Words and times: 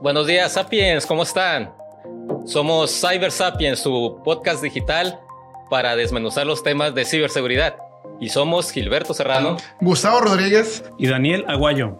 Buenos 0.00 0.28
días, 0.28 0.52
Sapiens, 0.52 1.04
¿cómo 1.06 1.24
están? 1.24 1.74
Somos 2.46 3.00
Cyber 3.00 3.32
Sapiens, 3.32 3.80
su 3.80 4.20
podcast 4.24 4.62
digital 4.62 5.18
para 5.68 5.96
desmenuzar 5.96 6.46
los 6.46 6.62
temas 6.62 6.94
de 6.94 7.04
ciberseguridad. 7.04 7.76
Y 8.20 8.28
somos 8.28 8.70
Gilberto 8.70 9.12
Serrano, 9.12 9.56
Gustavo 9.80 10.20
Rodríguez 10.20 10.84
y 10.98 11.08
Daniel 11.08 11.44
Aguayo. 11.48 11.98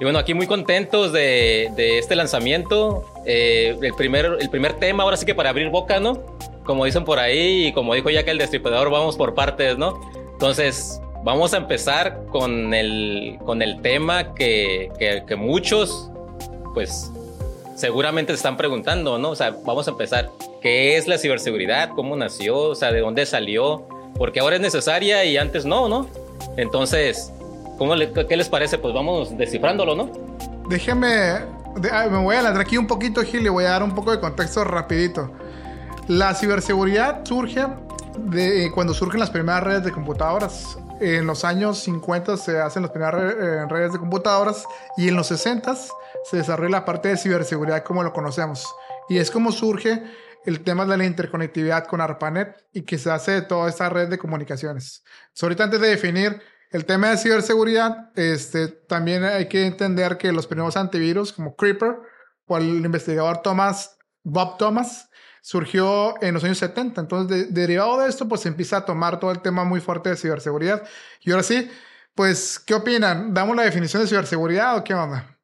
Y 0.00 0.04
bueno, 0.04 0.18
aquí 0.20 0.32
muy 0.32 0.46
contentos 0.46 1.12
de, 1.12 1.98
este 1.98 2.14
lanzamiento. 2.14 3.04
Eh, 3.26 3.76
el, 3.82 3.94
primer, 3.94 4.36
el 4.38 4.48
primer 4.48 4.74
tema, 4.74 5.02
ahora 5.02 5.16
sí 5.16 5.26
que 5.26 5.34
para 5.34 5.50
abrir 5.50 5.70
boca, 5.70 5.98
¿no? 5.98 6.24
Como 6.64 6.84
dicen 6.84 7.04
por 7.04 7.18
ahí 7.18 7.66
y 7.66 7.72
como 7.72 7.94
dijo 7.94 8.10
ya 8.10 8.24
que 8.24 8.30
el 8.30 8.38
destripador, 8.38 8.90
vamos 8.90 9.16
por 9.16 9.34
partes, 9.34 9.76
¿no? 9.76 10.00
Entonces, 10.32 11.00
vamos 11.24 11.52
a 11.52 11.56
empezar 11.56 12.26
con 12.26 12.74
el, 12.74 13.38
con 13.44 13.60
el 13.60 13.82
tema 13.82 14.34
que, 14.34 14.90
que, 14.98 15.36
muchos, 15.36 16.10
pues, 16.74 17.10
seguramente 17.74 18.32
se 18.32 18.36
están 18.36 18.56
preguntando, 18.56 19.18
¿no? 19.18 19.30
O 19.30 19.36
sea, 19.36 19.54
vamos 19.64 19.86
a 19.88 19.92
empezar. 19.92 20.30
¿Qué 20.60 20.96
es 20.96 21.06
la 21.06 21.18
ciberseguridad? 21.18 21.90
¿Cómo 21.90 22.16
nació? 22.16 22.58
O 22.58 22.74
sea, 22.74 22.92
¿de 22.92 23.00
dónde 23.00 23.26
salió? 23.26 23.86
Porque 24.16 24.40
ahora 24.40 24.56
es 24.56 24.62
necesaria 24.62 25.24
y 25.24 25.36
antes 25.36 25.64
no, 25.64 25.88
¿no? 25.88 26.08
Entonces, 26.56 27.32
¿cómo 27.78 27.94
¿qué 28.28 28.36
les 28.36 28.48
parece? 28.48 28.78
Pues 28.78 28.94
vamos 28.94 29.36
descifrándolo, 29.36 29.94
¿no? 29.94 30.10
Déjeme, 30.68 31.40
me 31.80 32.18
voy 32.18 32.36
a 32.36 32.38
adelantar 32.38 32.62
aquí 32.62 32.78
un 32.78 32.86
poquito, 32.86 33.22
Gil, 33.22 33.44
y 33.44 33.48
voy 33.48 33.64
a 33.64 33.70
dar 33.70 33.82
un 33.82 33.94
poco 33.94 34.12
de 34.12 34.20
contexto 34.20 34.64
rapidito. 34.64 35.30
La 36.08 36.34
ciberseguridad 36.34 37.24
surge 37.24 37.66
de 38.16 38.70
cuando 38.72 38.94
surgen 38.94 39.20
las 39.20 39.30
primeras 39.30 39.62
redes 39.62 39.84
de 39.84 39.92
computadoras 39.92 40.78
en 41.00 41.26
los 41.26 41.44
años 41.44 41.78
50 41.80 42.36
se 42.36 42.60
hacen 42.60 42.82
las 42.82 42.90
primeras 42.90 43.14
eh, 43.14 43.66
redes 43.68 43.92
de 43.92 43.98
computadoras 43.98 44.64
y 44.96 45.08
en 45.08 45.16
los 45.16 45.26
60 45.26 45.74
se 46.24 46.36
desarrolla 46.36 46.70
la 46.70 46.84
parte 46.84 47.08
de 47.08 47.16
ciberseguridad 47.16 47.82
como 47.82 48.02
lo 48.02 48.12
conocemos. 48.12 48.74
Y 49.08 49.18
es 49.18 49.30
como 49.30 49.52
surge 49.52 50.02
el 50.46 50.62
tema 50.62 50.86
de 50.86 50.96
la 50.96 51.04
interconectividad 51.04 51.86
con 51.86 52.00
ARPANET 52.00 52.56
y 52.72 52.82
que 52.82 52.98
se 52.98 53.10
hace 53.10 53.32
de 53.32 53.42
toda 53.42 53.68
esta 53.68 53.88
red 53.88 54.08
de 54.08 54.18
comunicaciones. 54.18 55.02
ahorita 55.40 55.64
antes 55.64 55.80
de 55.80 55.88
definir 55.88 56.40
el 56.70 56.84
tema 56.84 57.10
de 57.10 57.18
ciberseguridad, 57.18 58.10
este, 58.16 58.68
también 58.68 59.24
hay 59.24 59.48
que 59.48 59.66
entender 59.66 60.16
que 60.16 60.32
los 60.32 60.46
primeros 60.46 60.76
antivirus 60.76 61.32
como 61.32 61.54
Creeper 61.56 61.96
o 62.46 62.56
el 62.58 62.84
investigador 62.84 63.42
Thomas, 63.42 63.96
Bob 64.22 64.58
Thomas, 64.58 65.08
surgió 65.44 66.14
en 66.22 66.32
los 66.32 66.42
años 66.42 66.56
70. 66.56 67.02
Entonces, 67.02 67.52
derivado 67.52 68.00
de 68.00 68.08
esto, 68.08 68.26
pues 68.26 68.40
se 68.40 68.48
empieza 68.48 68.78
a 68.78 68.84
tomar 68.86 69.20
todo 69.20 69.30
el 69.30 69.42
tema 69.42 69.62
muy 69.64 69.78
fuerte 69.78 70.08
de 70.08 70.16
ciberseguridad. 70.16 70.82
Y 71.20 71.32
ahora 71.32 71.42
sí, 71.42 71.68
pues, 72.14 72.58
¿qué 72.58 72.72
opinan? 72.72 73.34
¿Damos 73.34 73.54
la 73.54 73.64
definición 73.64 74.00
de 74.00 74.08
ciberseguridad 74.08 74.78
o 74.78 74.82
qué 74.82 74.94
onda? 74.94 75.38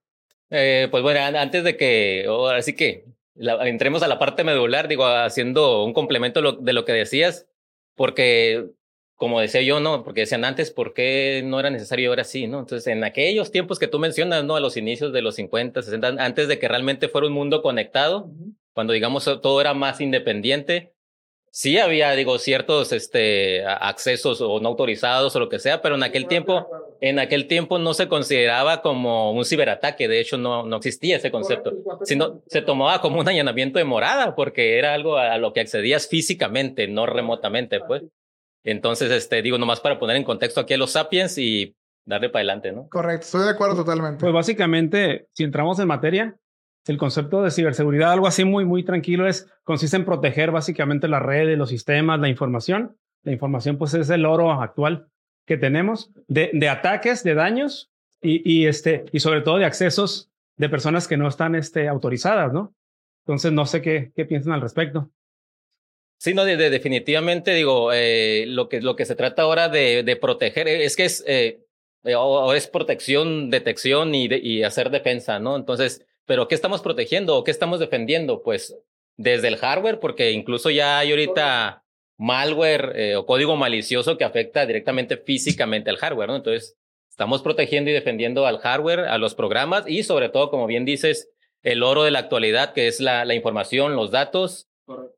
Eh, 0.48 0.88
pues 0.90 1.02
bueno, 1.02 1.20
antes 1.38 1.64
de 1.64 1.76
que, 1.76 2.24
ahora 2.26 2.62
sí 2.62 2.74
que 2.74 3.04
entremos 3.36 4.02
a 4.02 4.08
la 4.08 4.18
parte 4.18 4.42
medular, 4.42 4.88
digo, 4.88 5.04
haciendo 5.04 5.84
un 5.84 5.92
complemento 5.92 6.40
de 6.40 6.72
lo 6.72 6.84
que 6.86 6.92
decías, 6.92 7.46
porque 7.94 8.70
como 9.16 9.38
decía 9.38 9.60
yo, 9.60 9.80
¿no? 9.80 10.02
Porque 10.02 10.22
decían 10.22 10.46
antes, 10.46 10.70
¿por 10.70 10.94
qué 10.94 11.42
no 11.44 11.60
era 11.60 11.68
necesario 11.68 12.08
ahora 12.08 12.24
sí, 12.24 12.46
¿no? 12.46 12.60
Entonces, 12.60 12.86
en 12.86 13.04
aquellos 13.04 13.50
tiempos 13.50 13.78
que 13.78 13.86
tú 13.86 13.98
mencionas, 13.98 14.44
¿no? 14.44 14.56
A 14.56 14.60
los 14.60 14.78
inicios 14.78 15.12
de 15.12 15.20
los 15.20 15.34
50, 15.34 15.82
60, 15.82 16.08
antes 16.24 16.48
de 16.48 16.58
que 16.58 16.68
realmente 16.68 17.10
fuera 17.10 17.26
un 17.26 17.34
mundo 17.34 17.60
conectado, 17.60 18.30
cuando 18.72 18.92
digamos 18.92 19.24
todo 19.24 19.60
era 19.60 19.74
más 19.74 20.00
independiente, 20.00 20.92
sí 21.50 21.78
había, 21.78 22.12
digo, 22.12 22.38
ciertos 22.38 22.92
este, 22.92 23.64
accesos 23.64 24.40
o 24.40 24.60
no 24.60 24.68
autorizados 24.68 25.34
o 25.34 25.40
lo 25.40 25.48
que 25.48 25.58
sea, 25.58 25.82
pero 25.82 25.96
en 25.96 26.02
aquel 26.02 26.26
tiempo, 26.26 26.68
en 27.00 27.18
aquel 27.18 27.46
tiempo 27.46 27.78
no 27.78 27.94
se 27.94 28.08
consideraba 28.08 28.82
como 28.82 29.32
un 29.32 29.44
ciberataque, 29.44 30.08
de 30.08 30.20
hecho 30.20 30.38
no, 30.38 30.64
no 30.64 30.76
existía 30.76 31.16
ese 31.16 31.30
concepto, 31.30 31.72
sino 32.04 32.42
se 32.46 32.62
tomaba 32.62 33.00
como 33.00 33.20
un 33.20 33.28
allanamiento 33.28 33.78
de 33.78 33.84
morada, 33.84 34.34
porque 34.34 34.78
era 34.78 34.94
algo 34.94 35.16
a 35.16 35.38
lo 35.38 35.52
que 35.52 35.60
accedías 35.60 36.08
físicamente, 36.08 36.88
no 36.88 37.06
remotamente, 37.06 37.80
pues. 37.80 38.02
Entonces, 38.62 39.10
este, 39.10 39.40
digo, 39.40 39.56
nomás 39.56 39.80
para 39.80 39.98
poner 39.98 40.16
en 40.16 40.24
contexto 40.24 40.60
aquí 40.60 40.74
a 40.74 40.78
los 40.78 40.92
sapiens 40.92 41.38
y 41.38 41.74
darle 42.04 42.28
para 42.28 42.40
adelante, 42.40 42.72
¿no? 42.72 42.88
Correcto, 42.90 43.24
estoy 43.24 43.44
de 43.44 43.50
acuerdo 43.50 43.76
totalmente. 43.76 44.20
Pues 44.20 44.32
básicamente, 44.32 45.28
si 45.32 45.44
entramos 45.44 45.78
en 45.78 45.88
materia, 45.88 46.36
el 46.86 46.98
concepto 46.98 47.42
de 47.42 47.50
ciberseguridad, 47.50 48.12
algo 48.12 48.26
así 48.26 48.44
muy, 48.44 48.64
muy 48.64 48.84
tranquilo, 48.84 49.28
es, 49.28 49.48
consiste 49.64 49.96
en 49.96 50.04
proteger 50.04 50.50
básicamente 50.50 51.08
las 51.08 51.22
redes, 51.22 51.58
los 51.58 51.68
sistemas, 51.68 52.20
la 52.20 52.28
información. 52.28 52.96
La 53.22 53.32
información, 53.32 53.76
pues, 53.76 53.92
es 53.94 54.08
el 54.10 54.24
oro 54.24 54.50
actual 54.50 55.08
que 55.46 55.58
tenemos 55.58 56.10
de, 56.26 56.68
ataques, 56.68 57.22
de 57.22 57.34
daños 57.34 57.90
y, 58.22 58.66
este, 58.66 59.04
y 59.12 59.20
sobre 59.20 59.40
todo 59.40 59.58
de 59.58 59.64
accesos 59.64 60.30
de 60.56 60.68
personas 60.68 61.08
que 61.08 61.16
no 61.16 61.28
están 61.28 61.54
este, 61.54 61.88
autorizadas, 61.88 62.52
¿no? 62.52 62.74
Entonces, 63.24 63.52
no 63.52 63.66
sé 63.66 63.82
qué, 63.82 64.12
qué 64.14 64.24
piensan 64.24 64.52
al 64.52 64.60
respecto. 64.60 65.10
Sí, 66.18 66.34
no, 66.34 66.44
de, 66.44 66.56
definitivamente 66.56 67.54
digo, 67.54 67.92
eh, 67.92 68.44
lo, 68.46 68.68
que, 68.68 68.80
lo 68.80 68.94
que 68.94 69.06
se 69.06 69.16
trata 69.16 69.42
ahora 69.42 69.68
de, 69.68 70.18
proteger 70.20 70.68
es 70.68 70.96
que 70.96 71.06
es, 71.06 71.24
eh, 71.26 71.64
es 72.04 72.66
protección, 72.68 73.50
detección 73.50 74.14
y 74.14 74.62
hacer 74.62 74.90
defensa, 74.90 75.38
¿no? 75.40 75.56
Entonces, 75.56 76.06
pero 76.30 76.46
¿qué 76.46 76.54
estamos 76.54 76.80
protegiendo 76.80 77.36
o 77.36 77.42
qué 77.42 77.50
estamos 77.50 77.80
defendiendo? 77.80 78.44
Pues 78.44 78.78
desde 79.16 79.48
el 79.48 79.56
hardware, 79.56 79.98
porque 79.98 80.30
incluso 80.30 80.70
ya 80.70 81.00
hay 81.00 81.10
ahorita 81.10 81.82
malware 82.18 82.92
eh, 82.94 83.16
o 83.16 83.26
código 83.26 83.56
malicioso 83.56 84.16
que 84.16 84.22
afecta 84.22 84.64
directamente 84.64 85.16
físicamente 85.16 85.90
al 85.90 85.96
hardware, 85.96 86.28
¿no? 86.28 86.36
Entonces, 86.36 86.76
estamos 87.08 87.42
protegiendo 87.42 87.90
y 87.90 87.94
defendiendo 87.94 88.46
al 88.46 88.58
hardware, 88.58 89.00
a 89.00 89.18
los 89.18 89.34
programas 89.34 89.88
y 89.88 90.04
sobre 90.04 90.28
todo, 90.28 90.52
como 90.52 90.68
bien 90.68 90.84
dices, 90.84 91.32
el 91.64 91.82
oro 91.82 92.04
de 92.04 92.12
la 92.12 92.20
actualidad, 92.20 92.74
que 92.74 92.86
es 92.86 93.00
la, 93.00 93.24
la 93.24 93.34
información, 93.34 93.96
los 93.96 94.12
datos, 94.12 94.68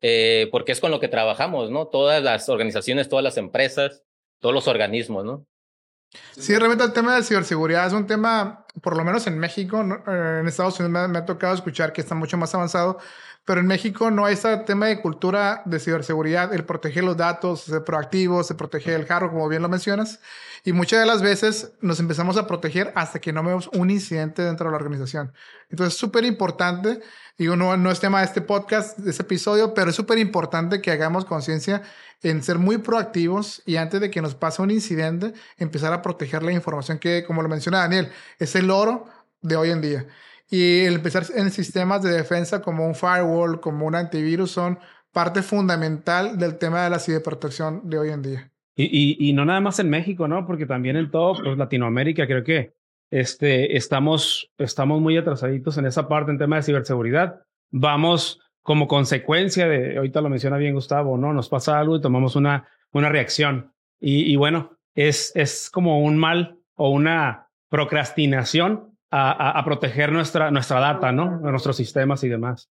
eh, 0.00 0.48
porque 0.50 0.72
es 0.72 0.80
con 0.80 0.92
lo 0.92 0.98
que 0.98 1.08
trabajamos, 1.08 1.70
¿no? 1.70 1.88
Todas 1.88 2.22
las 2.22 2.48
organizaciones, 2.48 3.10
todas 3.10 3.22
las 3.22 3.36
empresas, 3.36 4.02
todos 4.40 4.54
los 4.54 4.66
organismos, 4.66 5.26
¿no? 5.26 5.46
Sí, 6.32 6.56
realmente 6.56 6.84
el 6.84 6.92
tema 6.92 7.16
de 7.16 7.22
ciberseguridad 7.22 7.86
es 7.86 7.92
un 7.92 8.06
tema, 8.06 8.66
por 8.80 8.96
lo 8.96 9.04
menos 9.04 9.26
en 9.26 9.38
México, 9.38 9.82
eh, 9.82 10.38
en 10.40 10.48
Estados 10.48 10.78
Unidos 10.80 11.08
me, 11.08 11.18
ha 11.18 11.24
tocado 11.24 11.54
escuchar 11.54 11.92
que 11.92 12.00
está 12.00 12.14
mucho 12.14 12.36
más 12.36 12.54
avanzado, 12.54 12.98
pero 13.44 13.60
en 13.60 13.66
México 13.66 14.10
no 14.10 14.24
hay 14.24 14.34
ese 14.34 14.56
tema 14.58 14.86
de 14.86 15.00
cultura 15.00 15.62
de 15.64 15.80
ciberseguridad, 15.80 16.54
el 16.54 16.64
proteger 16.64 17.02
los 17.02 17.16
datos, 17.16 17.62
ser 17.62 17.82
proactivos, 17.82 18.50
el 18.50 18.56
proteger 18.56 19.00
el 19.00 19.06
hardware, 19.06 19.32
como 19.32 19.48
bien 19.48 19.62
lo 19.62 19.68
mencionas. 19.68 20.20
Y 20.64 20.72
muchas 20.72 21.00
de 21.00 21.06
las 21.06 21.22
veces 21.22 21.72
nos 21.80 21.98
empezamos 21.98 22.36
a 22.36 22.46
proteger 22.46 22.92
hasta 22.94 23.20
que 23.20 23.32
no 23.32 23.42
vemos 23.42 23.68
un 23.72 23.90
incidente 23.90 24.42
dentro 24.42 24.66
de 24.66 24.70
la 24.70 24.76
organización. 24.76 25.32
Entonces 25.70 25.94
es 25.94 25.98
súper 25.98 26.24
importante, 26.24 27.00
digo, 27.36 27.56
no, 27.56 27.76
no 27.76 27.90
es 27.90 27.98
tema 27.98 28.20
de 28.20 28.26
este 28.26 28.42
podcast, 28.42 28.96
de 28.98 29.10
este 29.10 29.24
episodio, 29.24 29.74
pero 29.74 29.90
es 29.90 29.96
súper 29.96 30.18
importante 30.18 30.80
que 30.80 30.92
hagamos 30.92 31.24
conciencia 31.24 31.82
en 32.22 32.44
ser 32.44 32.58
muy 32.58 32.78
proactivos 32.78 33.62
y 33.66 33.74
antes 33.74 34.00
de 34.00 34.08
que 34.08 34.22
nos 34.22 34.36
pase 34.36 34.62
un 34.62 34.70
incidente, 34.70 35.32
empezar 35.56 35.92
a 35.92 36.00
proteger 36.00 36.44
la 36.44 36.52
información 36.52 36.98
que, 36.98 37.24
como 37.26 37.42
lo 37.42 37.48
menciona 37.48 37.78
Daniel, 37.78 38.12
es 38.38 38.54
el 38.54 38.70
oro 38.70 39.06
de 39.40 39.56
hoy 39.56 39.70
en 39.70 39.80
día. 39.80 40.06
Y 40.52 40.80
el 40.80 40.96
empezar 40.96 41.24
en 41.34 41.50
sistemas 41.50 42.02
de 42.02 42.12
defensa 42.12 42.60
como 42.60 42.86
un 42.86 42.94
firewall, 42.94 43.58
como 43.58 43.86
un 43.86 43.94
antivirus, 43.94 44.50
son 44.50 44.78
parte 45.10 45.40
fundamental 45.40 46.36
del 46.36 46.58
tema 46.58 46.84
de 46.84 46.90
la 46.90 46.98
ciberprotección 46.98 47.88
de 47.88 47.98
hoy 47.98 48.10
en 48.10 48.20
día. 48.20 48.52
Y, 48.76 49.16
y, 49.18 49.32
no 49.32 49.46
nada 49.46 49.62
más 49.62 49.78
en 49.78 49.88
México, 49.88 50.28
¿no? 50.28 50.46
Porque 50.46 50.66
también 50.66 50.96
en 50.96 51.10
todo 51.10 51.42
pues, 51.42 51.56
Latinoamérica 51.56 52.26
creo 52.26 52.44
que 52.44 52.74
este, 53.10 53.78
estamos, 53.78 54.50
estamos 54.58 55.00
muy 55.00 55.16
atrasaditos 55.16 55.78
en 55.78 55.86
esa 55.86 56.06
parte 56.06 56.30
en 56.30 56.38
tema 56.38 56.56
de 56.56 56.64
ciberseguridad. 56.64 57.40
Vamos 57.70 58.38
como 58.60 58.88
consecuencia 58.88 59.66
de, 59.66 59.96
ahorita 59.96 60.20
lo 60.20 60.28
menciona 60.28 60.58
bien 60.58 60.74
Gustavo, 60.74 61.16
¿no? 61.16 61.32
Nos 61.32 61.48
pasa 61.48 61.78
algo 61.78 61.96
y 61.96 62.02
tomamos 62.02 62.36
una, 62.36 62.68
una 62.92 63.08
reacción. 63.08 63.72
Y, 63.98 64.30
y 64.30 64.36
bueno, 64.36 64.76
es, 64.94 65.32
es 65.34 65.70
como 65.70 66.02
un 66.02 66.18
mal 66.18 66.58
o 66.74 66.90
una 66.90 67.48
procrastinación 67.70 68.91
a, 69.12 69.58
a, 69.58 69.64
proteger 69.64 70.10
nuestra, 70.10 70.50
nuestra 70.50 70.80
data, 70.80 71.12
¿no? 71.12 71.38
Nuestros 71.38 71.76
sistemas 71.76 72.24
y 72.24 72.28
demás. 72.28 72.70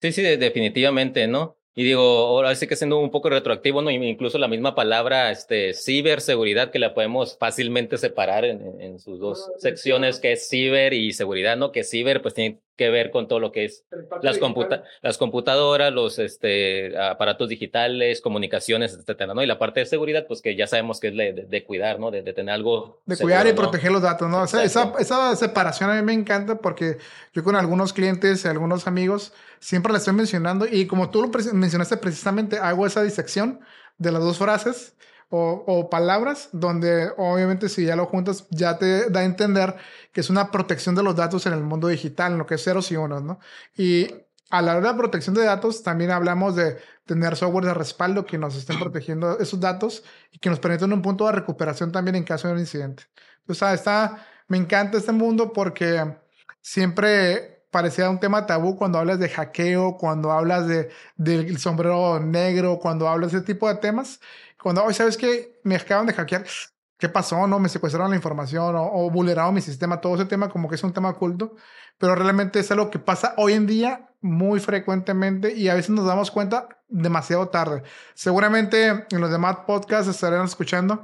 Sí, 0.00 0.12
sí, 0.12 0.22
definitivamente, 0.22 1.26
¿no? 1.26 1.56
Y 1.76 1.82
digo, 1.82 2.00
ahora 2.00 2.54
sí 2.54 2.68
que 2.68 2.76
siendo 2.76 3.00
un 3.00 3.10
poco 3.10 3.28
retroactivo, 3.30 3.82
¿no? 3.82 3.90
Incluso 3.90 4.38
la 4.38 4.46
misma 4.46 4.76
palabra, 4.76 5.32
este, 5.32 5.74
ciberseguridad, 5.74 6.70
que 6.70 6.78
la 6.78 6.94
podemos 6.94 7.36
fácilmente 7.36 7.98
separar 7.98 8.44
en, 8.44 8.80
en 8.80 9.00
sus 9.00 9.18
dos 9.18 9.50
secciones, 9.58 10.20
que 10.20 10.32
es 10.32 10.48
ciber 10.48 10.92
y 10.92 11.12
seguridad, 11.12 11.56
¿no? 11.56 11.72
Que 11.72 11.82
ciber, 11.82 12.22
pues 12.22 12.34
tiene 12.34 12.60
que 12.76 12.90
ver 12.90 13.10
con 13.10 13.28
todo 13.28 13.40
lo 13.40 13.52
que 13.52 13.64
es 13.64 13.84
las, 14.22 14.38
computa 14.38 14.84
las 15.02 15.18
computadoras, 15.18 15.92
los 15.92 16.18
este, 16.18 16.96
aparatos 16.98 17.48
digitales, 17.48 18.20
comunicaciones, 18.20 18.94
etcétera, 18.94 19.34
¿no? 19.34 19.42
Y 19.42 19.46
la 19.46 19.58
parte 19.58 19.80
de 19.80 19.86
seguridad, 19.86 20.26
pues 20.26 20.42
que 20.42 20.56
ya 20.56 20.66
sabemos 20.66 21.00
que 21.00 21.08
es 21.08 21.16
de, 21.16 21.46
de, 21.48 21.64
cuidar, 21.64 22.00
¿no? 22.00 22.10
De, 22.10 22.22
de, 22.22 22.32
tener 22.32 22.54
algo. 22.54 23.00
De 23.06 23.16
cuidar 23.16 23.46
y 23.46 23.52
proteger 23.52 23.92
los 23.92 24.02
datos, 24.02 24.28
¿no? 24.28 24.44
esa, 24.44 24.92
esa 24.98 25.36
separación 25.36 25.90
a 25.90 25.94
mí 25.94 26.02
me 26.02 26.12
encanta 26.12 26.58
porque 26.58 26.98
yo 27.32 27.44
con 27.44 27.56
algunos 27.56 27.92
clientes, 27.92 28.44
algunos 28.46 28.86
amigos, 28.86 29.32
siempre 29.60 29.92
la 29.92 29.98
estoy 29.98 30.14
mencionando 30.14 30.66
y 30.70 30.86
como 30.86 31.10
tú 31.10 31.22
lo 31.22 31.30
mencionaste 31.52 31.96
precisamente, 31.96 32.58
hago 32.58 32.86
esa 32.86 33.02
disección 33.02 33.60
de 33.98 34.12
las 34.12 34.22
dos 34.22 34.38
frases 34.38 34.94
o, 35.36 35.90
palabras 35.90 36.48
donde 36.52 37.10
obviamente 37.16 37.68
si 37.68 37.84
ya 37.84 37.96
lo 37.96 38.06
juntas 38.06 38.46
ya 38.50 38.78
te 38.78 39.10
da 39.10 39.20
a 39.20 39.24
entender 39.24 39.76
que 40.12 40.20
es 40.20 40.30
una 40.30 40.50
protección 40.50 40.94
de 40.94 41.02
los 41.02 41.16
datos 41.16 41.46
en 41.46 41.52
el 41.52 41.62
mundo 41.62 41.88
digital, 41.88 42.32
en 42.32 42.38
lo 42.38 42.46
que 42.46 42.54
es 42.54 42.64
ceros 42.64 42.90
y 42.92 42.96
unos, 42.96 43.22
¿no? 43.22 43.40
Y 43.76 44.08
a 44.50 44.62
la 44.62 44.76
hora 44.76 44.92
de 44.92 44.98
protección 44.98 45.34
de 45.34 45.44
datos 45.44 45.82
también 45.82 46.10
hablamos 46.10 46.54
de 46.54 46.78
tener 47.06 47.36
software 47.36 47.64
de 47.64 47.74
respaldo 47.74 48.24
que 48.24 48.38
nos 48.38 48.54
estén 48.56 48.78
protegiendo 48.78 49.38
esos 49.38 49.58
datos 49.58 50.04
y 50.30 50.38
que 50.38 50.50
nos 50.50 50.60
permitan 50.60 50.92
un 50.92 51.02
punto 51.02 51.26
de 51.26 51.32
recuperación 51.32 51.90
también 51.90 52.16
en 52.16 52.24
caso 52.24 52.48
de 52.48 52.54
un 52.54 52.60
incidente. 52.60 53.04
O 53.48 53.54
sea, 53.54 53.74
está, 53.74 54.26
me 54.48 54.56
encanta 54.56 54.98
este 54.98 55.12
mundo 55.12 55.52
porque 55.52 56.16
siempre 56.60 57.53
parecía 57.74 58.08
un 58.08 58.20
tema 58.20 58.46
tabú 58.46 58.76
cuando 58.76 59.00
hablas 59.00 59.18
de 59.18 59.28
hackeo, 59.28 59.96
cuando 59.96 60.30
hablas 60.30 60.68
de, 60.68 60.90
del 61.16 61.58
sombrero 61.58 62.20
negro, 62.20 62.78
cuando 62.78 63.08
hablas 63.08 63.32
de 63.32 63.38
ese 63.38 63.46
tipo 63.46 63.66
de 63.66 63.74
temas. 63.74 64.20
Cuando, 64.62 64.84
hoy 64.84 64.94
¿sabes 64.94 65.16
qué? 65.16 65.58
Me 65.64 65.74
acaban 65.74 66.06
de 66.06 66.12
hackear. 66.12 66.44
¿Qué 66.96 67.08
pasó? 67.08 67.48
¿No? 67.48 67.58
Me 67.58 67.68
secuestraron 67.68 68.10
la 68.10 68.16
información 68.16 68.76
o, 68.76 68.84
o 68.84 69.10
vulneraron 69.10 69.52
mi 69.52 69.60
sistema. 69.60 70.00
Todo 70.00 70.14
ese 70.14 70.26
tema 70.26 70.48
como 70.50 70.68
que 70.68 70.76
es 70.76 70.84
un 70.84 70.92
tema 70.92 71.08
oculto, 71.08 71.56
pero 71.98 72.14
realmente 72.14 72.60
es 72.60 72.70
algo 72.70 72.90
que 72.90 73.00
pasa 73.00 73.34
hoy 73.38 73.54
en 73.54 73.66
día 73.66 74.08
muy 74.20 74.60
frecuentemente 74.60 75.52
y 75.52 75.68
a 75.68 75.74
veces 75.74 75.90
nos 75.90 76.06
damos 76.06 76.30
cuenta 76.30 76.68
demasiado 76.88 77.48
tarde. 77.48 77.82
Seguramente 78.14 79.04
en 79.10 79.20
los 79.20 79.32
demás 79.32 79.56
podcasts 79.66 80.08
estarán 80.08 80.44
escuchando 80.44 81.02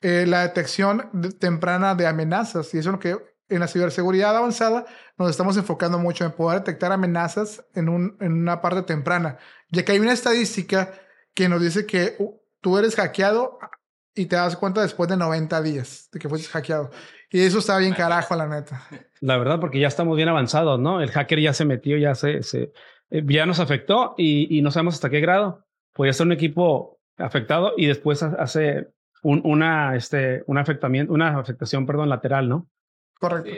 eh, 0.00 0.24
la 0.28 0.42
detección 0.42 1.10
temprana 1.40 1.96
de 1.96 2.06
amenazas 2.06 2.72
y 2.74 2.78
eso 2.78 2.90
es 2.90 2.92
lo 2.92 3.00
que 3.00 3.31
en 3.48 3.60
la 3.60 3.68
ciberseguridad 3.68 4.36
avanzada 4.36 4.86
nos 5.18 5.30
estamos 5.30 5.56
enfocando 5.56 5.98
mucho 5.98 6.24
en 6.24 6.32
poder 6.32 6.60
detectar 6.60 6.92
amenazas 6.92 7.64
en, 7.74 7.88
un, 7.88 8.16
en 8.20 8.32
una 8.32 8.60
parte 8.60 8.82
temprana, 8.82 9.38
ya 9.70 9.84
que 9.84 9.92
hay 9.92 9.98
una 9.98 10.12
estadística 10.12 10.92
que 11.34 11.48
nos 11.48 11.60
dice 11.60 11.86
que 11.86 12.16
tú 12.60 12.78
eres 12.78 12.96
hackeado 12.96 13.58
y 14.14 14.26
te 14.26 14.36
das 14.36 14.56
cuenta 14.56 14.82
después 14.82 15.08
de 15.08 15.16
90 15.16 15.62
días 15.62 16.08
de 16.12 16.18
que 16.18 16.28
fuiste 16.28 16.48
hackeado. 16.48 16.90
Y 17.30 17.40
eso 17.40 17.58
está 17.58 17.78
bien 17.78 17.94
carajo, 17.94 18.36
la 18.36 18.46
neta. 18.46 18.82
La 19.20 19.38
verdad, 19.38 19.58
porque 19.58 19.80
ya 19.80 19.88
estamos 19.88 20.16
bien 20.16 20.28
avanzados, 20.28 20.78
¿no? 20.78 21.00
El 21.00 21.10
hacker 21.10 21.40
ya 21.40 21.54
se 21.54 21.64
metió, 21.64 21.96
ya 21.96 22.14
se, 22.14 22.42
se 22.42 22.72
eh, 23.10 23.22
ya 23.26 23.46
nos 23.46 23.60
afectó 23.60 24.14
y, 24.18 24.58
y, 24.58 24.60
no 24.62 24.70
sabemos 24.70 24.94
hasta 24.94 25.08
qué 25.08 25.20
grado. 25.20 25.64
Podría 25.94 26.12
ser 26.12 26.26
un 26.26 26.32
equipo 26.32 27.00
afectado 27.16 27.72
y 27.76 27.86
después 27.86 28.22
hace 28.22 28.88
un, 29.22 29.40
una, 29.44 29.96
este, 29.96 30.42
un 30.46 30.58
afectamiento, 30.58 31.12
una 31.12 31.38
afectación, 31.38 31.86
perdón, 31.86 32.08
lateral, 32.08 32.48
¿no? 32.48 32.68
Correcto. 33.22 33.50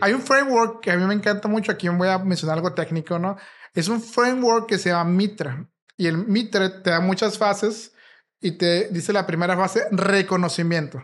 Hay 0.00 0.12
un 0.12 0.22
framework 0.22 0.80
que 0.80 0.92
a 0.92 0.96
mí 0.96 1.04
me 1.04 1.14
encanta 1.14 1.48
mucho, 1.48 1.72
aquí 1.72 1.88
voy 1.88 2.08
a 2.08 2.18
mencionar 2.18 2.56
algo 2.56 2.72
técnico, 2.72 3.18
¿no? 3.18 3.36
Es 3.74 3.88
un 3.88 4.00
framework 4.00 4.68
que 4.68 4.78
se 4.78 4.90
llama 4.90 5.10
Mitre 5.10 5.66
y 5.96 6.06
el 6.06 6.18
Mitre 6.18 6.68
te 6.68 6.90
da 6.90 7.00
muchas 7.00 7.36
fases 7.36 7.92
y 8.40 8.52
te 8.52 8.88
dice 8.90 9.12
la 9.12 9.26
primera 9.26 9.56
fase, 9.56 9.86
reconocimiento. 9.90 11.02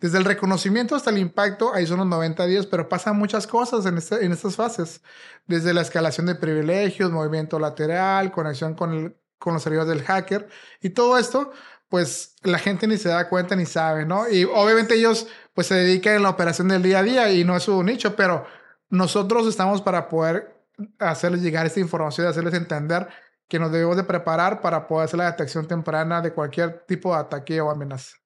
Desde 0.00 0.18
el 0.18 0.24
reconocimiento 0.24 0.96
hasta 0.96 1.10
el 1.10 1.18
impacto, 1.18 1.74
ahí 1.74 1.86
son 1.86 1.98
los 1.98 2.06
90 2.06 2.46
días, 2.46 2.66
pero 2.66 2.88
pasan 2.88 3.16
muchas 3.16 3.46
cosas 3.46 3.86
en, 3.86 3.98
este, 3.98 4.24
en 4.24 4.32
estas 4.32 4.56
fases. 4.56 5.00
Desde 5.46 5.74
la 5.74 5.82
escalación 5.82 6.26
de 6.26 6.36
privilegios, 6.36 7.10
movimiento 7.10 7.58
lateral, 7.58 8.30
conexión 8.30 8.74
con, 8.74 8.94
el, 8.94 9.16
con 9.38 9.54
los 9.54 9.62
servidores 9.62 9.88
del 9.88 10.04
hacker. 10.04 10.48
Y 10.80 10.90
todo 10.90 11.18
esto, 11.18 11.52
pues 11.88 12.36
la 12.42 12.58
gente 12.58 12.86
ni 12.86 12.98
se 12.98 13.08
da 13.08 13.28
cuenta 13.28 13.56
ni 13.56 13.66
sabe, 13.66 14.04
¿no? 14.04 14.28
Y 14.28 14.44
obviamente 14.44 14.94
ellos, 14.94 15.26
pues 15.54 15.66
se 15.68 15.74
dedican 15.74 16.16
a 16.16 16.20
la 16.20 16.30
operación 16.30 16.68
del 16.68 16.82
día 16.82 16.98
a 17.00 17.02
día 17.02 17.32
y 17.32 17.44
no 17.44 17.56
es 17.56 17.64
su 17.64 17.82
nicho, 17.82 18.14
pero 18.16 18.46
nosotros 18.90 19.46
estamos 19.46 19.82
para 19.82 20.08
poder 20.08 20.54
hacerles 20.98 21.42
llegar 21.42 21.66
esta 21.66 21.80
información, 21.80 22.26
hacerles 22.26 22.54
entender 22.54 23.08
que 23.48 23.58
nos 23.58 23.72
debemos 23.72 23.96
de 23.96 24.04
preparar 24.04 24.60
para 24.60 24.86
poder 24.86 25.06
hacer 25.06 25.18
la 25.18 25.30
detección 25.30 25.66
temprana 25.66 26.20
de 26.20 26.32
cualquier 26.32 26.84
tipo 26.86 27.14
de 27.14 27.20
ataque 27.20 27.60
o 27.60 27.70
amenaza. 27.70 28.16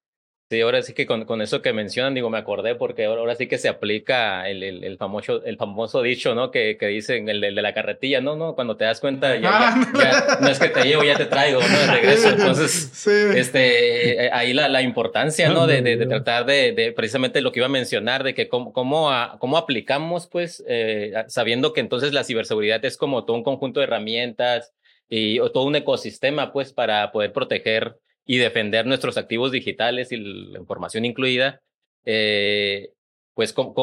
Sí, 0.53 0.61
ahora 0.61 0.83
sí 0.83 0.93
que 0.93 1.07
con, 1.07 1.25
con, 1.25 1.41
eso 1.41 1.63
que 1.63 1.73
mencionan, 1.73 2.13
digo, 2.13 2.29
me 2.29 2.37
acordé 2.37 2.75
porque 2.75 3.05
ahora, 3.05 3.33
sí 3.33 3.47
que 3.47 3.57
se 3.57 3.69
aplica 3.69 4.47
el, 4.47 4.61
el, 4.61 4.83
el, 4.83 4.97
famoso, 4.99 5.43
el 5.43 5.57
famoso 5.57 6.03
dicho, 6.03 6.35
¿no? 6.35 6.51
Que, 6.51 6.77
que 6.77 6.85
dicen, 6.89 7.27
el, 7.27 7.43
el, 7.43 7.55
de 7.55 7.61
la 7.63 7.73
carretilla, 7.73 8.21
¿no? 8.21 8.35
no 8.35 8.53
Cuando 8.53 8.77
te 8.77 8.85
das 8.85 8.99
cuenta, 8.99 9.35
ya, 9.35 9.49
ah, 9.51 10.37
no 10.41 10.47
es 10.47 10.59
que 10.59 10.69
te 10.69 10.83
llevo, 10.83 11.03
ya 11.03 11.17
te 11.17 11.25
traigo, 11.25 11.59
¿no? 11.59 11.79
De 11.79 11.87
regreso. 11.87 12.29
Entonces, 12.29 13.07
este, 13.07 14.25
eh, 14.25 14.29
ahí 14.31 14.53
la, 14.53 14.69
la 14.69 14.83
importancia, 14.83 15.49
¿no? 15.49 15.65
De, 15.65 15.81
de, 15.81 15.97
de 15.97 16.05
tratar 16.05 16.45
de, 16.45 16.71
de, 16.73 16.91
precisamente 16.91 17.41
lo 17.41 17.51
que 17.51 17.57
iba 17.57 17.65
a 17.65 17.69
mencionar, 17.69 18.23
de 18.23 18.35
que 18.35 18.47
cómo, 18.47 18.73
cómo, 18.73 19.09
cómo 19.39 19.57
aplicamos, 19.57 20.27
pues, 20.27 20.63
eh, 20.67 21.13
sabiendo 21.29 21.73
que 21.73 21.81
entonces 21.81 22.13
la 22.13 22.23
ciberseguridad 22.23 22.85
es 22.85 22.95
como 22.95 23.25
todo 23.25 23.37
un 23.37 23.43
conjunto 23.43 23.79
de 23.79 23.87
herramientas 23.87 24.71
y 25.09 25.39
todo 25.49 25.63
un 25.63 25.77
ecosistema, 25.77 26.53
pues, 26.53 26.73
para 26.73 27.11
poder 27.11 27.33
proteger 27.33 27.97
y 28.25 28.37
defender 28.37 28.85
nuestros 28.85 29.17
activos 29.17 29.51
digitales 29.51 30.11
y 30.11 30.17
la 30.17 30.59
información 30.59 31.05
incluida, 31.05 31.61
eh, 32.05 32.93
pues 33.33 33.53
¿cómo, 33.53 33.73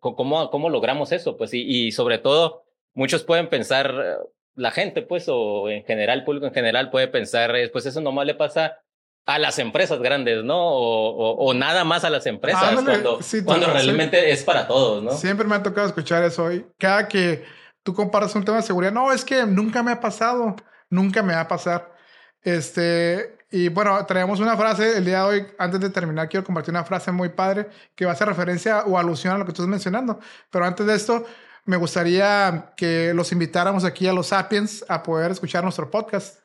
cómo, 0.00 0.50
cómo, 0.50 0.68
logramos 0.70 1.12
eso? 1.12 1.36
Pues 1.36 1.54
y, 1.54 1.62
y, 1.62 1.92
sobre 1.92 2.18
todo, 2.18 2.64
muchos 2.94 3.24
pueden 3.24 3.48
pensar, 3.48 4.18
la 4.54 4.70
gente 4.70 5.02
pues 5.02 5.26
o 5.28 5.68
en 5.68 5.84
general, 5.84 6.24
público 6.24 6.46
en 6.46 6.54
general 6.54 6.90
puede 6.90 7.08
pensar, 7.08 7.54
pues 7.72 7.86
eso 7.86 8.00
nomás 8.00 8.26
le 8.26 8.34
pasa 8.34 8.78
a 9.24 9.38
las 9.38 9.58
empresas 9.58 10.00
grandes, 10.00 10.42
¿no? 10.44 10.58
O, 10.58 11.36
o, 11.36 11.54
nada 11.54 11.84
más 11.84 12.04
a 12.04 12.10
las 12.10 12.26
empresas 12.26 12.74
cuando, 12.74 13.20
cuando 13.44 13.66
realmente 13.68 14.32
es 14.32 14.42
para 14.42 14.66
todos, 14.66 15.02
¿no? 15.02 15.12
Siempre 15.12 15.46
me 15.46 15.54
ha 15.54 15.62
tocado 15.62 15.86
escuchar 15.86 16.24
eso 16.24 16.44
hoy. 16.44 16.66
Cada 16.78 17.06
que 17.06 17.44
tú 17.82 17.94
comparas 17.94 18.34
un 18.34 18.44
tema 18.44 18.58
de 18.58 18.64
seguridad, 18.64 18.92
no, 18.92 19.12
es 19.12 19.24
que 19.24 19.46
nunca 19.46 19.82
me 19.82 19.92
ha 19.92 20.00
pasado, 20.00 20.56
nunca 20.90 21.22
me 21.22 21.34
va 21.34 21.42
a 21.42 21.48
pasar. 21.48 21.91
Este, 22.42 23.36
y 23.50 23.68
bueno, 23.68 24.04
traemos 24.06 24.40
una 24.40 24.56
frase 24.56 24.96
el 24.96 25.04
día 25.04 25.18
de 25.18 25.24
hoy. 25.24 25.46
Antes 25.58 25.80
de 25.80 25.90
terminar, 25.90 26.28
quiero 26.28 26.44
compartir 26.44 26.72
una 26.72 26.84
frase 26.84 27.12
muy 27.12 27.28
padre 27.28 27.68
que 27.94 28.04
va 28.04 28.12
a 28.12 28.14
hacer 28.14 28.28
referencia 28.28 28.84
o 28.84 28.98
alusión 28.98 29.34
a 29.34 29.38
lo 29.38 29.44
que 29.44 29.52
estás 29.52 29.66
mencionando. 29.66 30.18
Pero 30.50 30.64
antes 30.64 30.86
de 30.86 30.94
esto, 30.94 31.24
me 31.64 31.76
gustaría 31.76 32.72
que 32.76 33.12
los 33.14 33.30
invitáramos 33.30 33.84
aquí 33.84 34.06
a 34.08 34.12
los 34.12 34.28
Sapiens 34.28 34.84
a 34.88 35.02
poder 35.02 35.30
escuchar 35.30 35.62
nuestro 35.62 35.90
podcast. 35.90 36.40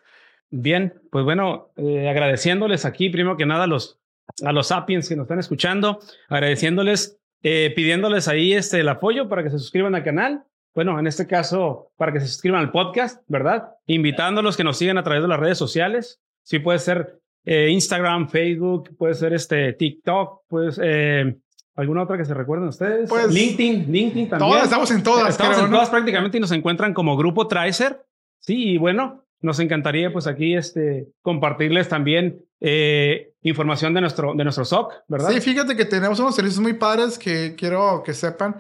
Bien, 0.49 1.01
pues 1.11 1.25
bueno, 1.25 1.71
eh, 1.75 2.09
agradeciéndoles 2.09 2.85
aquí, 2.85 3.09
primero 3.09 3.37
que 3.37 3.45
nada, 3.45 3.63
a 3.63 3.67
los, 3.67 3.99
a 4.45 4.51
los 4.51 4.67
Sapiens 4.67 5.09
que 5.09 5.15
nos 5.15 5.23
están 5.23 5.39
escuchando, 5.39 5.99
agradeciéndoles, 6.29 7.19
eh, 7.41 7.73
pidiéndoles 7.75 8.27
ahí 8.27 8.53
este, 8.53 8.79
el 8.79 8.89
apoyo 8.89 9.27
para 9.27 9.43
que 9.43 9.49
se 9.49 9.59
suscriban 9.59 9.95
al 9.95 10.03
canal. 10.03 10.45
Bueno, 10.77 10.99
en 10.99 11.07
este 11.07 11.25
caso, 11.25 11.89
para 11.97 12.13
que 12.13 12.19
se 12.19 12.27
suscriban 12.27 12.59
al 12.59 12.69
podcast, 12.69 13.23
¿verdad? 13.27 13.71
Invitándolos 13.87 14.55
que 14.55 14.63
nos 14.63 14.77
sigan 14.77 14.99
a 14.99 15.03
través 15.03 15.23
de 15.23 15.27
las 15.27 15.39
redes 15.39 15.57
sociales. 15.57 16.21
Sí, 16.43 16.59
puede 16.59 16.77
ser 16.77 17.19
eh, 17.45 17.69
Instagram, 17.71 18.29
Facebook, 18.29 18.95
puede 18.95 19.15
ser 19.15 19.33
este 19.33 19.73
TikTok, 19.73 20.43
pues 20.47 20.79
eh, 20.79 21.35
alguna 21.75 22.03
otra 22.03 22.15
que 22.15 22.25
se 22.25 22.35
recuerden 22.35 22.67
ustedes. 22.67 23.09
Pues, 23.09 23.33
LinkedIn, 23.33 23.91
LinkedIn 23.91 24.29
también. 24.29 24.51
Todas, 24.51 24.65
estamos 24.65 24.91
en 24.91 25.01
todas. 25.01 25.29
Estamos 25.29 25.57
en 25.57 25.71
todas 25.71 25.89
prácticamente 25.89 26.37
y 26.37 26.41
nos 26.41 26.51
encuentran 26.51 26.93
como 26.93 27.17
Grupo 27.17 27.47
Tracer. 27.47 28.05
Sí, 28.37 28.73
y 28.73 28.77
bueno, 28.77 29.25
nos 29.41 29.59
encantaría 29.59 30.13
pues 30.13 30.27
aquí 30.27 30.53
este, 30.53 31.07
compartirles 31.23 31.89
también 31.89 32.45
eh, 32.61 33.31
información 33.41 33.95
de 33.95 34.01
nuestro, 34.01 34.35
de 34.35 34.43
nuestro 34.43 34.63
SOC, 34.63 34.93
¿verdad? 35.07 35.31
Sí, 35.31 35.41
fíjate 35.41 35.75
que 35.75 35.85
tenemos 35.85 36.19
unos 36.19 36.35
servicios 36.35 36.61
muy 36.61 36.73
padres 36.73 37.17
que 37.17 37.55
quiero 37.55 38.03
que 38.05 38.13
sepan. 38.13 38.57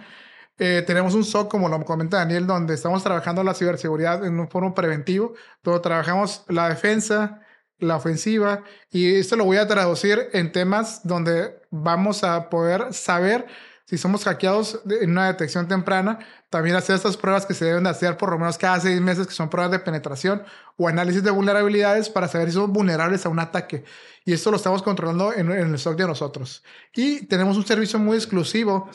Eh, 0.59 0.83
tenemos 0.87 1.13
un 1.13 1.23
SOC, 1.23 1.49
como 1.49 1.69
lo 1.69 1.83
comenta 1.85 2.17
Daniel, 2.17 2.47
donde 2.47 2.73
estamos 2.73 3.03
trabajando 3.03 3.43
la 3.43 3.53
ciberseguridad 3.53 4.25
en 4.25 4.39
un 4.39 4.49
foro 4.49 4.73
preventivo, 4.73 5.33
donde 5.63 5.81
trabajamos 5.81 6.43
la 6.47 6.69
defensa, 6.69 7.41
la 7.79 7.97
ofensiva, 7.97 8.63
y 8.89 9.15
esto 9.15 9.35
lo 9.35 9.45
voy 9.45 9.57
a 9.57 9.67
traducir 9.67 10.29
en 10.33 10.51
temas 10.51 11.01
donde 11.03 11.61
vamos 11.69 12.23
a 12.23 12.49
poder 12.49 12.91
saber 12.91 13.45
si 13.85 13.97
somos 13.97 14.25
hackeados 14.25 14.81
en 14.99 15.11
una 15.11 15.27
detección 15.27 15.67
temprana, 15.67 16.19
también 16.49 16.75
hacer 16.75 16.95
estas 16.95 17.15
pruebas 17.15 17.45
que 17.45 17.53
se 17.53 17.63
deben 17.63 17.85
de 17.85 17.89
hacer 17.89 18.17
por 18.17 18.31
lo 18.31 18.37
menos 18.37 18.57
cada 18.57 18.79
seis 18.81 18.99
meses, 18.99 19.27
que 19.27 19.33
son 19.33 19.49
pruebas 19.49 19.71
de 19.71 19.79
penetración 19.79 20.43
o 20.75 20.89
análisis 20.89 21.23
de 21.23 21.31
vulnerabilidades 21.31 22.09
para 22.09 22.27
saber 22.27 22.49
si 22.49 22.55
somos 22.55 22.71
vulnerables 22.71 23.25
a 23.25 23.29
un 23.29 23.39
ataque. 23.39 23.85
Y 24.25 24.33
esto 24.33 24.51
lo 24.51 24.57
estamos 24.57 24.83
controlando 24.83 25.31
en, 25.33 25.49
en 25.51 25.71
el 25.71 25.79
SOC 25.79 25.97
de 25.99 26.07
nosotros. 26.07 26.65
Y 26.93 27.27
tenemos 27.27 27.55
un 27.55 27.65
servicio 27.65 27.97
muy 27.97 28.17
exclusivo 28.17 28.89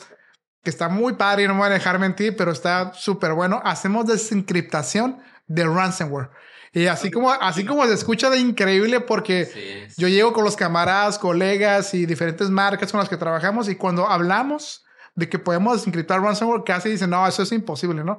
que 0.63 0.69
está 0.69 0.89
muy 0.89 1.13
padre 1.13 1.43
y 1.43 1.47
no 1.47 1.53
me 1.53 1.59
voy 1.59 1.67
a 1.67 1.73
dejar 1.73 1.99
mentir, 1.99 2.35
pero 2.35 2.51
está 2.51 2.93
súper 2.93 3.33
bueno. 3.33 3.61
Hacemos 3.63 4.05
desencriptación 4.07 5.19
de 5.47 5.65
ransomware. 5.65 6.29
Y 6.71 6.87
así 6.87 7.11
como, 7.11 7.31
así 7.31 7.65
como 7.65 7.85
se 7.85 7.93
escucha 7.93 8.29
de 8.29 8.39
increíble 8.39 8.99
porque 8.99 9.87
yo 9.95 10.07
llego 10.07 10.33
con 10.33 10.43
los 10.43 10.55
camaradas, 10.55 11.19
colegas 11.19 11.93
y 11.93 12.07
diferentes 12.07 12.49
marcas 12.49 12.91
con 12.91 12.99
las 12.99 13.09
que 13.09 13.17
trabajamos 13.17 13.69
y 13.69 13.75
cuando 13.75 14.09
hablamos 14.09 14.83
de 15.13 15.29
que 15.29 15.37
podemos 15.37 15.77
desencriptar 15.77 16.21
ransomware, 16.21 16.63
casi 16.63 16.89
dicen, 16.89 17.11
no, 17.11 17.27
eso 17.27 17.43
es 17.43 17.51
imposible, 17.51 18.03
¿no? 18.03 18.17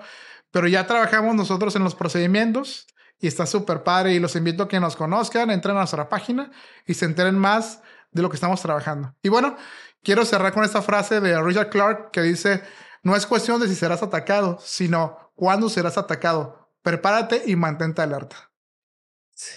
Pero 0.53 0.69
ya 0.69 0.87
trabajamos 0.87 1.35
nosotros 1.35 1.75
en 1.75 1.83
los 1.83 1.97
procedimientos 1.97 2.87
y 3.19 3.27
está 3.27 3.47
súper 3.47 3.83
padre 3.83 4.15
y 4.15 4.21
los 4.21 4.37
invito 4.37 4.63
a 4.63 4.69
que 4.69 4.79
nos 4.79 4.95
conozcan, 4.95 5.51
entren 5.51 5.75
a 5.75 5.81
nuestra 5.81 6.09
página 6.09 6.53
y 6.87 6.95
se 6.95 7.07
enteren 7.07 7.37
más 7.37 7.81
de 8.13 8.23
lo 8.23 8.29
que 8.29 8.37
estamos 8.37 8.63
trabajando. 8.63 9.15
Y 9.23 9.31
bueno, 9.31 9.57
quiero 10.05 10.25
cerrar 10.25 10.53
con 10.53 10.63
esta 10.65 10.83
frase 10.83 11.21
de 11.21 11.41
Richard 11.43 11.71
Clark 11.71 12.11
que 12.13 12.23
dice, 12.23 12.63
no 13.03 13.17
es 13.17 13.27
cuestión 13.27 13.61
de 13.61 13.69
si 13.69 13.75
serás 13.75 14.03
atacado, 14.03 14.59
sino 14.63 15.31
cuándo 15.35 15.69
serás 15.69 15.99
atacado. 15.99 16.69
Prepárate 16.83 17.43
y 17.47 17.57
mantente 17.57 18.03
alerta. 18.03 18.51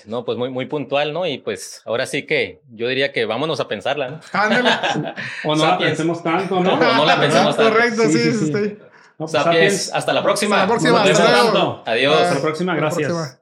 No, 0.06 0.26
pues 0.26 0.40
muy, 0.40 0.50
muy 0.50 0.66
puntual, 0.66 1.14
¿no? 1.14 1.28
Y 1.28 1.38
pues 1.38 1.84
ahora 1.86 2.08
sí 2.08 2.26
que 2.26 2.62
yo 2.72 2.88
diría 2.88 3.12
que 3.12 3.26
vámonos 3.26 3.60
a 3.60 3.68
pensarla, 3.68 4.10
¿no? 4.10 4.20
Ándale. 4.34 4.72
O 5.44 5.56
no 5.56 5.68
la 5.68 5.78
pensemos 5.78 6.24
tanto, 6.24 6.60
¿no? 6.62 6.74
O 6.74 6.78
no 6.78 7.06
la 7.06 7.20
pensemos 7.20 7.56
tanto. 7.56 7.72
Correcto, 7.74 8.04
sí, 8.04 8.12
Sí, 8.14 8.20
sí, 8.20 8.32
sí, 8.32 8.46
sí. 8.48 8.54
sí. 8.54 8.78
No, 9.20 9.26
pues, 9.26 9.32
Sapiens, 9.32 9.44
Sapiens, 9.44 9.94
hasta 9.94 10.14
la 10.14 10.24
próxima. 10.24 10.64
Hasta 10.64 10.66
la 10.66 10.80
próxima. 10.80 11.02
Hasta. 11.04 11.92
Adiós. 11.92 12.22
Hasta 12.22 12.36
la 12.36 12.42
próxima, 12.42 12.72
Hasta 12.74 12.82
la 12.86 12.90
gracias. 12.90 13.12
próxima. 13.12 13.42